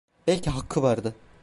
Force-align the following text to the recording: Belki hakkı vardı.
Belki 0.27 0.49
hakkı 0.49 0.83
vardı. 0.83 1.15